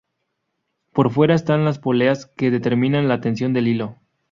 Por 0.93 1.11
fuera 1.11 1.35
están 1.35 1.63
las 1.63 1.77
poleas 1.77 2.25
que 2.25 2.49
determinan 2.49 3.07
la 3.07 3.21
tensión 3.21 3.53
del 3.53 3.67
hilo. 3.67 3.97